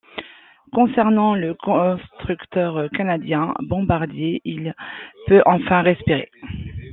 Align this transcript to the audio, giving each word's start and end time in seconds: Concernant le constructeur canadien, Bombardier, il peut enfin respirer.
Concernant 0.73 1.35
le 1.35 1.53
constructeur 1.53 2.89
canadien, 2.89 3.53
Bombardier, 3.59 4.41
il 4.45 4.73
peut 5.27 5.43
enfin 5.45 5.83
respirer. 5.83 6.31